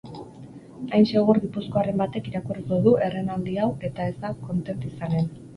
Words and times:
Hain 0.93 1.05
segur 1.09 1.41
gipuzkoarren 1.43 2.01
batek 2.03 2.31
irakurriko 2.31 2.81
du 2.87 2.97
erranaldi 3.09 3.57
hau 3.67 3.71
eta 3.91 4.11
ez 4.15 4.19
da 4.25 4.37
kontent 4.49 4.93
izanen. 4.93 5.33